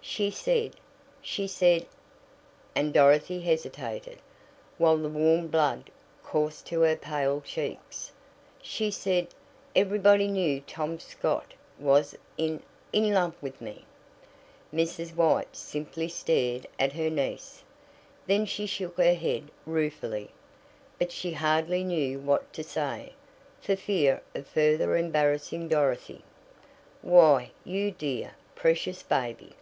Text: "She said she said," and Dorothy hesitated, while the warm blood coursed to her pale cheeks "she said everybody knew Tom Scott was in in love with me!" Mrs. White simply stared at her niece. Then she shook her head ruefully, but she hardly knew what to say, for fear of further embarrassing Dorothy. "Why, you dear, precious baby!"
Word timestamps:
"She 0.00 0.30
said 0.30 0.74
she 1.22 1.46
said," 1.46 1.86
and 2.74 2.92
Dorothy 2.92 3.40
hesitated, 3.40 4.18
while 4.78 4.96
the 4.98 5.08
warm 5.08 5.48
blood 5.48 5.90
coursed 6.22 6.66
to 6.68 6.80
her 6.82 6.96
pale 6.96 7.40
cheeks 7.42 8.12
"she 8.62 8.90
said 8.90 9.28
everybody 9.74 10.26
knew 10.28 10.60
Tom 10.62 10.98
Scott 10.98 11.52
was 11.78 12.16
in 12.38 12.62
in 12.92 13.12
love 13.14 13.34
with 13.42 13.60
me!" 13.62 13.84
Mrs. 14.72 15.14
White 15.14 15.54
simply 15.56 16.08
stared 16.08 16.66
at 16.78 16.92
her 16.94 17.10
niece. 17.10 17.62
Then 18.26 18.44
she 18.46 18.66
shook 18.66 18.96
her 18.98 19.14
head 19.14 19.50
ruefully, 19.66 20.30
but 20.98 21.12
she 21.12 21.32
hardly 21.32 21.82
knew 21.82 22.18
what 22.20 22.52
to 22.54 22.62
say, 22.64 23.12
for 23.60 23.76
fear 23.76 24.22
of 24.34 24.46
further 24.46 24.96
embarrassing 24.96 25.68
Dorothy. 25.68 26.24
"Why, 27.02 27.52
you 27.64 27.90
dear, 27.90 28.34
precious 28.54 29.02
baby!" 29.02 29.54